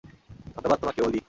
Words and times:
ধন্যবাদ 0.55 0.77
তোমাকে, 0.79 0.99
ওলি! 1.01 1.19